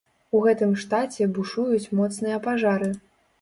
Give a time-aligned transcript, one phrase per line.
[0.37, 2.91] У гэтым штаце бушуюць моцныя пажары.